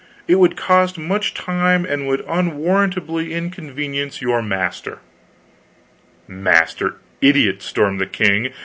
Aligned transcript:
It 0.27 0.39
would 0.39 0.57
cost 0.57 0.97
much 0.97 1.35
time, 1.35 1.85
and 1.85 2.07
would 2.07 2.25
unwarrantably 2.27 3.31
inconvenience 3.35 4.19
your 4.19 4.41
master" 4.41 4.97
"Master, 6.27 6.95
idiot!" 7.21 7.61
stormed 7.61 8.01
the 8.01 8.07
king. 8.07 8.51